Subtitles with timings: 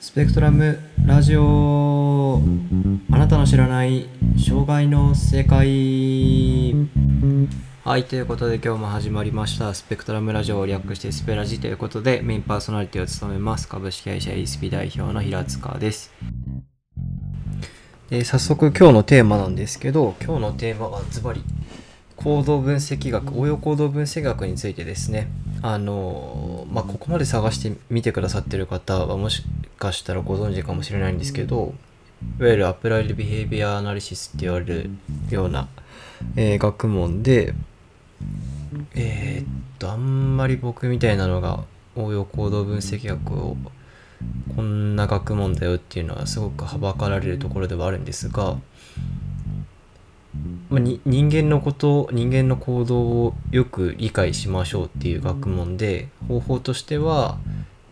[0.00, 2.40] スペクトラムラジオ
[3.10, 6.72] あなたの知らない障害の世界。
[7.84, 9.74] はいということで今日も始まりました。
[9.74, 16.12] スペクトラムラジオを略してスペラジということでメインパーソナリティを務めます株式会社 ESP 代表の平塚です。
[18.08, 21.42] で早速今日のテーマなんですけど今日のテーマはズバリ
[22.14, 25.28] 行動分析学応用行動分析学についてですね。
[25.62, 29.42] あのまあここまで探してみてくださってる方はもし
[29.78, 31.74] かしたらご存知かもしれないんですけど
[32.38, 34.90] いわゆるアプライドビヘイビアアナリシスって言われる
[35.30, 35.68] ような、
[36.36, 37.54] えー学問で
[38.94, 39.46] えーっ
[39.78, 41.64] とあんまり僕みたいなのが
[41.96, 43.56] 応用行動分析学を
[44.56, 48.56] こんな学問だよっていうのはすごくはばかられるところではあるんですが、
[50.70, 57.38] まあ、に人間のこと人間の行動をよく理解しましょうっていう学問で方法としては、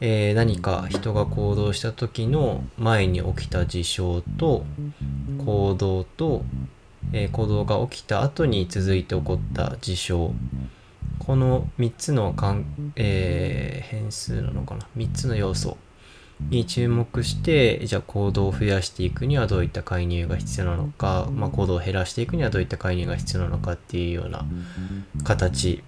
[0.00, 4.64] えー何か人が行動した時の前に起きた事象と
[5.44, 6.44] 行動と、
[7.12, 10.32] えー行動が起きた後に続いて起こった事象。
[11.20, 15.76] この3つのかん、えー変数なのかな？3つの要素。
[16.40, 24.44] に注目してじゃあ行動を増やしていくにはどういった介入が必要なのか、まあ、行動を減らしていくにはどういった介入が必要なのかっていうような
[25.24, 25.82] 形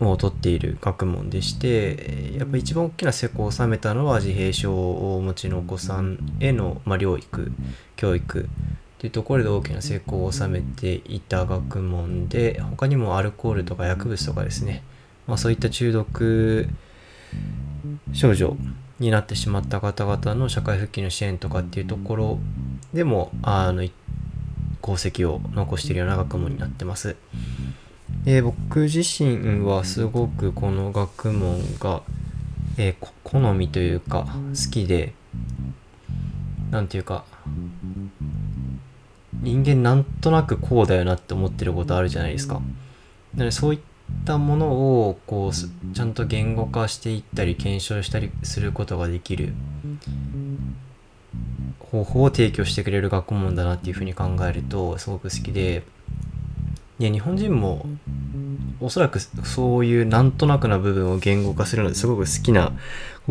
[0.00, 7.52] をとっている学問でしてやっぱ一番大きな成功を収めたのは自閉症をお持ちのお子さんへの、まあ、療育
[7.96, 8.46] 教育っ
[8.98, 14.82] ていうところで大きな成功を収めていた学問で他にもアルコールとか薬物とかですね、
[15.26, 16.68] まあ、そういった中毒
[18.12, 18.56] 症状
[19.00, 22.38] になってしまった方々の社会復帰の支援とかっていうところ
[22.94, 27.16] でもあの功績を残しているような学問になってます。
[28.24, 32.02] で僕自身はすごくこの学問が、
[32.76, 35.12] えー好みというか好きで
[36.72, 37.24] なんていうか
[39.40, 42.54] 人間なんとなくこうだよなって思ってることあるじゃないですか。
[42.54, 42.60] な
[43.40, 43.80] のでそういっ
[44.24, 49.54] たものをこうちゃんと言語化していったり検証したりすることができる
[51.78, 55.82] 方法を提供してくれる学問だなっていうふうに考えるとすごく好きで
[57.00, 57.86] で日本人も
[58.78, 62.72] おそらくそういうなんとなくな部分を言語化するのですごく好きな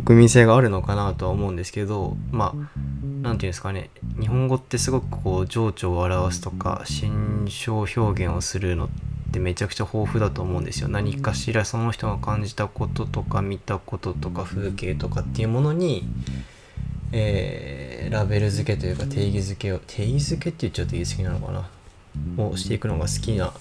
[0.04, 2.80] 国民性があるのかなとは思うんですけどまあ
[3.22, 3.90] なんていうんですかね。
[4.20, 8.90] 日本語ってすごくこう情緒を表すとか心象表現をするの
[9.40, 10.90] ってめちゃくちゃ豊富だと思うんですよ。
[10.90, 16.04] 何かしらその人が感じたこととか見たこととか風景とかっていうものに、
[17.12, 21.70] えーラベル付けというか定義付けを定義付けって言っちゃうと言い過ぎなのかな。
[22.38, 23.54] をしていくのが好きな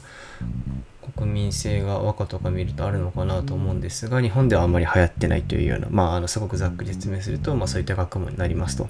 [1.14, 8.88] 国民性が和歌とか見るとあるのかなと思うんですが日本ではあんまり流行ってないというようなまああのすごくざっくり説明すると、まあ、そういった学問になりますと。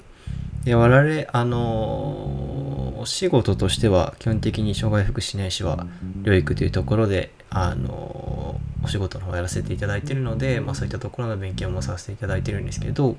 [0.63, 2.58] で我々あの
[2.99, 5.87] お仕事としては基本的に障害福祉ないしは
[6.21, 13.15] 療育というところであのお仕事の方をやらせていただいているので、まあ、そういったところの勉強もさせていただいてるんですけど、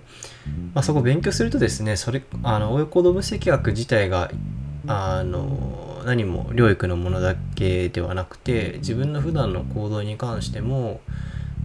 [0.75, 4.31] まあ、そこを勉強するとですねそれあの応用行動分析学自体が
[4.87, 11.01] あの何も療育のものだけではなくて自分の普段の行動に関しても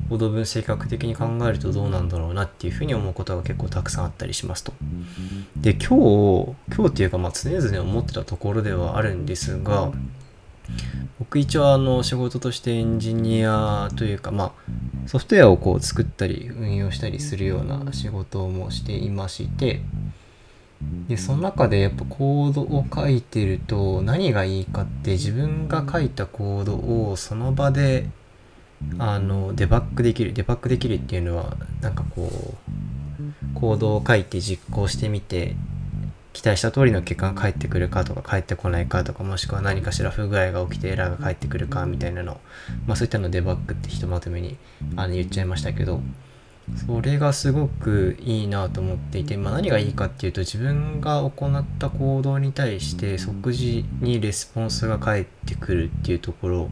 [0.09, 4.73] 行動分析学的に考えるとどうなんだろうなっていうふうに思うことが結構たくさんあったりしますと。
[5.57, 9.91] で今日今日っていうかまあ常々思ってたところではあるんですが
[11.19, 14.51] 僕一応あの仕事としてエンジニアというかまあ
[15.07, 19.81] ソフトウェアをこう作ったり運用したりするような仕事もしていまして
[21.07, 28.09] でその中でやっぱコードを書いてると何がいいかって自分が書いたコードをその場で
[28.97, 35.55] あのデバッグできるデバッグできるっていうのはなんかこうコードを書いて実行してみて
[36.33, 42.41] 期待した通りの結果が返ってくるかとか返ってこないかとかもしくは何かしら不具合が起きてエラーが返ってくるかみたいなの
[42.85, 44.57] まあそういったのデバッグってひとまとめに
[44.97, 46.01] あの言っちゃいましたけど
[46.87, 56.69] それがすごくいいなと思っていて、まあ、何がいいかっていうと自分が行った行動に対して即時にレスポンスが返ってくるっていうところ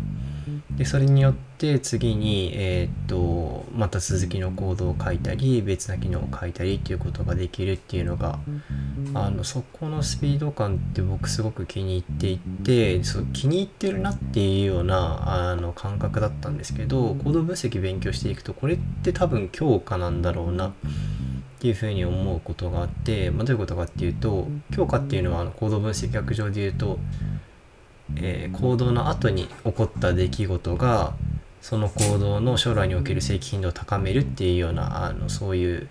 [0.77, 8.39] でそれによって次に、えーっとまた続きのコードを書いたり別な機能を書いたりっていうことができるっていうのが
[9.13, 20.71] あのそこのスピード感って僕すごく気に入っていてそう気に入ってるなっていうようなあの感覚だったんですけどコード分析勉強していくとこれって多分強化なんだろうなっ
[21.59, 26.99] ていうふうに思うことがあって、まあ、どういうことかっていうと強化っていうのはあのコード分析学上で言うと、
[28.17, 31.13] えー行動の後に起こった出来事が
[31.61, 35.87] その行動の将来における正規頻度を高めるっていうようなあのそういう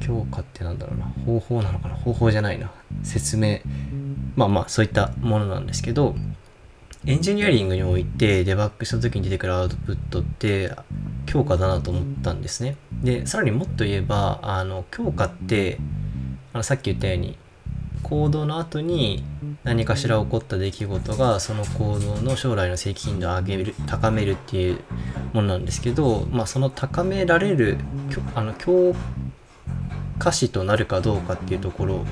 [0.00, 1.04] 強化ってなんだろうな。
[1.24, 1.94] 方法なのかな。
[1.94, 2.70] 方法じゃないな。
[3.02, 3.60] 説明。
[4.36, 6.14] まあまあそういったものなんですけど
[7.06, 10.72] エンジニアリングにおいてデバッグした時に出てくるアウトプットって
[11.26, 12.76] 強化だなと思ったんですね。
[13.02, 15.78] でさらにもっと言えばあの強化って
[16.52, 17.36] あのさっき言ったように
[18.02, 19.24] 行動の後に
[19.68, 24.80] 何かしら起こった出来事がその行動の将来の正規頻度を上げる高めるっていう
[25.34, 27.76] ものなんですけど、まあ、その高められる
[28.34, 28.94] あの強
[30.18, 32.06] 化詞となるかどうかっていうところ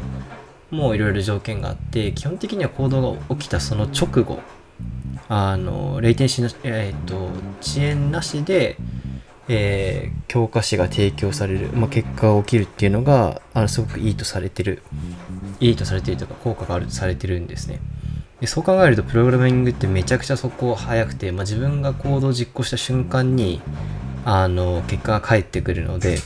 [0.70, 4.38] もいろいろ条件があって基本的には行動が起きたその直後
[5.30, 7.30] あのレイテンシーの、えーと、
[7.62, 8.76] 遅延なしで、
[9.48, 14.82] えー、教科書が提供される、まあ、結果が起きるっていうのがあのすごくいいとされてる
[15.60, 17.80] いいとされてるとか効果があるとされてるんですね。
[18.40, 23.62] でそう考えるとプログラミングってめちゃくちゃそこ早くて、まあ、自分が行動を実行した瞬間に
[24.26, 26.18] あの結果が返ってくるので、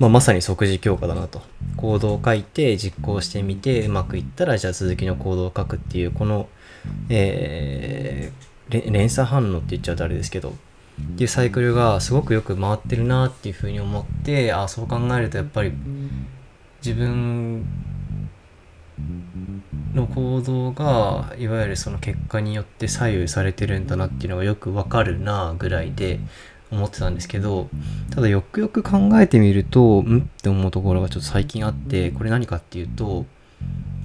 [0.00, 1.42] まあ、まさに即時強化だなと。
[1.76, 6.48] コードを書いて実行してみてうまくいったらじゃあ続きのコードを書くっていうこの、
[7.08, 10.52] えー、連鎖反応って言っちゃうとあれですけどっ
[11.16, 15.72] ていうサイクルがすごくよく回ってるなっていうふうに思ってあそう考えるとやっぱり
[16.84, 17.64] 自分
[19.94, 26.18] の行動がいわゆるその結果によって左右されてるんだなっていうのがよくわかるなぐらいで
[26.72, 27.68] 思ってたんですけど
[28.10, 33.26] ただよくよく考えてみるとんって思うところがちょっと最近あってこれ何かっていうと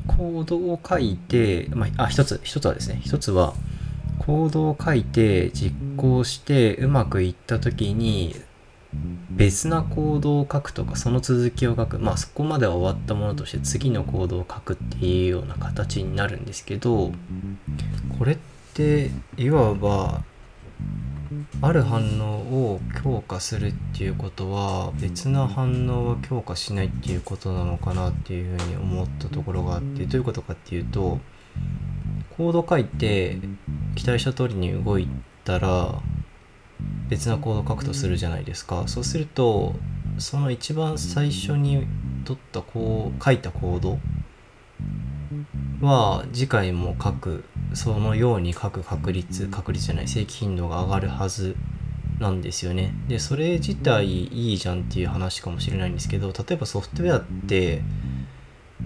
[0.06, 3.54] コードを書いて、まあ、あ一つ一つはですね一つは
[4.20, 8.36] コードを書いて実行してうまくいった時に
[9.30, 12.00] 別な行動を書くとかその続きを書く。
[12.00, 17.12] まあそこまでは終わったものとして次の行動を書くっていうような形になるんですけど
[18.18, 18.38] これっ
[18.74, 20.24] ていわば
[21.62, 31.20] ある反応を強化するっていうことは別な反応は強化しないっていうことなのかなっていうふうに思ったところがあってどういうことかっていうと
[32.38, 33.40] コード書いて
[33.96, 35.08] 期待した通りに動い
[35.44, 36.00] たら
[37.10, 38.84] 別なコードを書くとするじゃないですか。
[38.88, 39.76] そうすると
[40.18, 41.88] その一番最初に
[42.26, 44.00] 取ったこう書いたコード
[45.82, 47.44] は次回も書く
[47.74, 51.56] そのように書く確率確率じゃない正規頻度が上がるはず
[52.20, 52.94] なんですよね。
[53.08, 57.82] でそれ自体いいじゃんっていう話かもしれないんですけど例えばソフトウェアって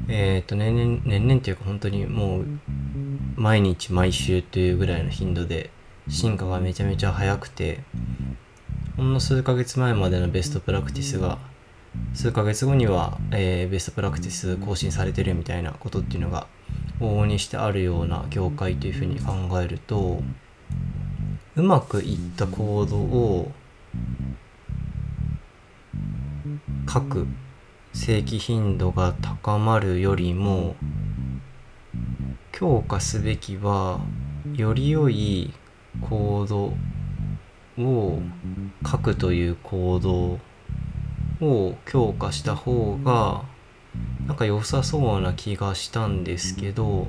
[0.09, 2.45] えっ、ー、と年々年々っていうか本当にもう
[3.35, 5.69] 毎日毎週というぐらいの頻度で
[6.11, 7.79] 進化がめちゃめちゃ速くて
[8.97, 11.39] ほんの数ヶ月前までのベストプラクティスが
[12.13, 16.47] 数ヶ月後には、えー、ベストプラクティス更新されてるみたいなことっていうのが
[16.99, 20.21] 往々にしてあるような業界というふうに考えると
[21.55, 23.51] うまくいったコードを
[26.91, 27.25] 書く
[27.93, 30.75] 正規頻度が高まるよりも
[32.51, 34.01] 強化すべきは
[34.55, 35.53] より良い
[35.99, 36.73] コード
[37.83, 38.21] を
[38.89, 40.39] 書くという行動
[41.41, 43.43] を強化した方が
[44.27, 47.07] なんか良さそうな気がしたんですけど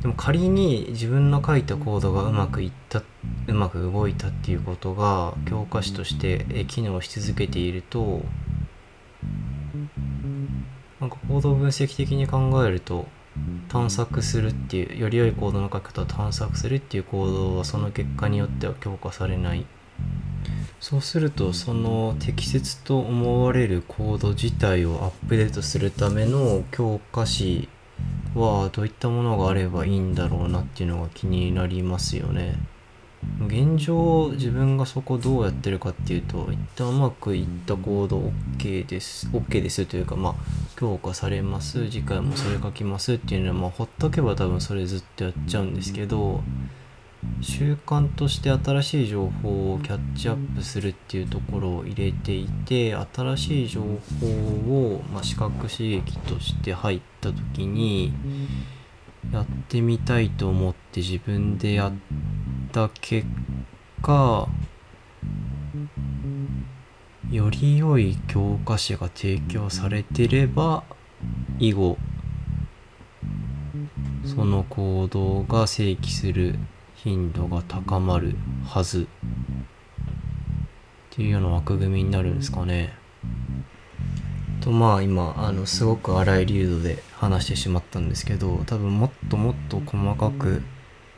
[0.00, 3.02] でも仮に自分の書いたコードがうまくいった
[3.46, 8.22] うまく動いたっていうことが教科書として機能し続けていると
[11.00, 13.06] なんか行動分析的に考えると
[13.68, 19.66] 探索するっていうより良い行動の書き方を探索するっていう行動はその結果によっては強化されない
[20.80, 27.68] そうするとその適切と思われるコード自体をアップデートするための強化詞
[28.34, 32.58] はどういったものがあればいいんだろうなっていうのが気になりますよね。
[33.46, 38.18] 現状自分がそこどうやってるかっていうと一旦うまくいったコード
[38.58, 40.34] OK です OK ですというかまあ
[40.76, 46.42] 強化されます次回もそれ書きますっていうのはまあほっとけば多分それずっとやっちゃうんですけど
[47.42, 58.14] 習慣として新しい情報をキャッチアップするっていうところを入れていて新しい情報を、まあ、視覚刺激として入った時に
[59.32, 61.98] やってみたいと思って自分でやって
[62.70, 63.26] た結
[64.02, 64.48] 果
[67.30, 70.84] より良い教科書が提供されてれば
[71.58, 71.98] 以後
[74.24, 76.58] その行動が正規する
[76.94, 78.36] 頻度が高まる
[78.66, 79.06] はずっ
[81.10, 82.92] ていうような枠組みになるんですかね。
[84.60, 90.62] とまあ今あのすごく荒い流度で話してしまったんですけど多分もっともっと細かく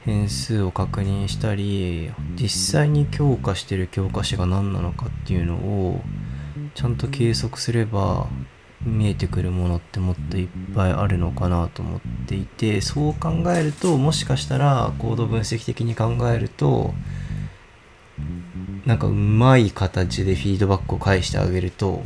[0.05, 6.01] 変数を確認したり実際に強化してる教科書が何なのかっていうのを
[6.75, 8.27] ちゃんと計測すれば
[8.85, 16.93] 見えてくるものってもっといっぱいあるのかなと思っていてそう考えるともしかしたらコード分析的に考えると
[18.85, 22.03] なんかうまい形でフィードバックを返してあげると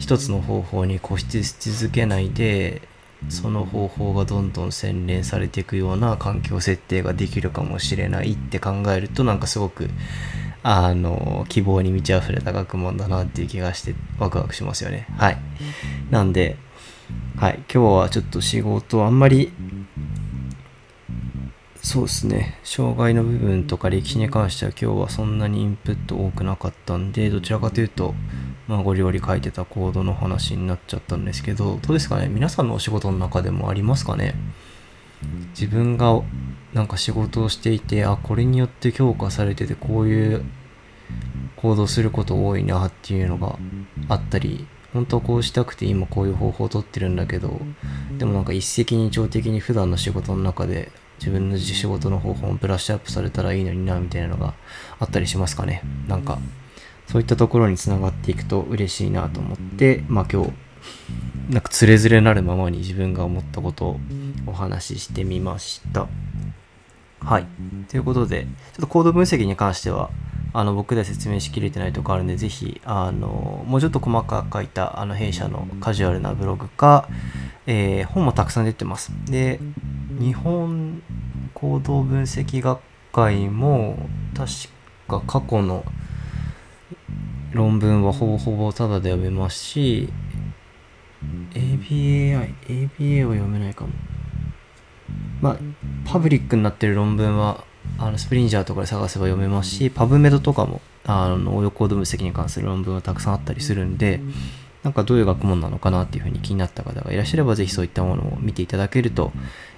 [0.00, 2.82] 一つの方法に固執し続けないで
[3.28, 9.88] その方法がどんどん洗練されていくような環境設定ができるかもしれないって考えるとなんかすごく
[10.62, 15.06] あの希望に満ち溢れた学問だなっていう気がしてワクワクしますよね。
[15.16, 15.38] はい。
[16.10, 16.56] なんで
[17.36, 17.62] はい。
[17.72, 19.52] 今日はちょっと仕事あんまり
[21.82, 22.58] そうですね。
[22.64, 28.14] 障害の部分とか歴史に関しては今日はそんなにインプット多くなかったんでどちらかというと
[28.68, 32.28] まあゴリゴリ書いてたコードの話になっちゃったんですけどどうですかね？
[32.28, 34.34] 皆さんのお仕事の中でもありますかね？
[35.58, 36.20] 自分が
[36.74, 40.44] なんか仕事をしていてあこれによって強化されててこういう
[41.56, 43.56] 行動すること多いなっていうのが
[44.08, 47.60] あったり本当はこうしたくて今こういう方法をとってるんだけど
[48.18, 54.54] でもなんか一石二鳥的に普段の仕事の中で自分の仕事の方法をブラッシュアップされたらいいのになみたいなのが
[54.98, 55.82] あったりしますかね？
[56.08, 56.38] なんか
[57.06, 60.52] そういったところにつながっていくと嬉しいなと思ってまあ今日
[61.50, 64.00] なんかつれづれなるままに自分が思ったことを
[64.46, 66.08] お話ししてみました
[67.20, 67.46] はい
[67.88, 70.10] ということでちょっとコード分析に関しては
[70.58, 77.10] あの僕では説明しきれてないとこあるんで、ぜひ、あの、もうちょっと細かく書いた、あの、弊社のカジュアルなブログか、
[77.66, 79.12] えー、本もたくさん出てます。
[79.26, 79.60] で、
[80.18, 81.02] 日本
[81.52, 82.80] 行動分析学
[83.12, 83.98] 会も、
[84.34, 84.50] 確
[85.08, 85.84] か過去の
[87.56, 90.08] 論文はほぼほぼタダで読めますし、
[91.54, 93.90] ABAI、ABA は読めないかも。
[95.40, 95.58] まあ、
[96.04, 97.64] パブリックになってる論文は
[97.98, 104.20] あのスプリンジャーとかで探せば読めますし、パブメドとかも、あの、応用コード分析に関する論文はたくさんあったりするんで、
[104.82, 109.32] なんかどういう学問なのかなっていうふうに気になった方がいらっしゃれば、ぜひそういったものを見ていただけると、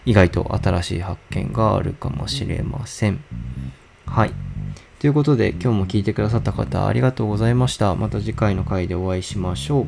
[0.04, 3.22] 意外と新しい発見があるかもしれません。
[4.06, 4.32] はい。
[4.98, 7.94] ということで、今日も聞いてくださった方、ありがとうございました。
[7.94, 9.86] また次回の回でお会いしましょう。